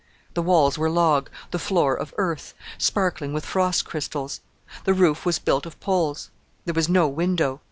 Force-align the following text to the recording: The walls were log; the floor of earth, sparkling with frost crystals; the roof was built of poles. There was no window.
The 0.33 0.41
walls 0.41 0.79
were 0.79 0.89
log; 0.89 1.29
the 1.51 1.59
floor 1.59 1.93
of 1.93 2.11
earth, 2.17 2.55
sparkling 2.79 3.33
with 3.33 3.45
frost 3.45 3.85
crystals; 3.85 4.41
the 4.83 4.95
roof 4.95 5.27
was 5.27 5.37
built 5.37 5.67
of 5.67 5.79
poles. 5.79 6.31
There 6.65 6.73
was 6.73 6.89
no 6.89 7.07
window. 7.07 7.59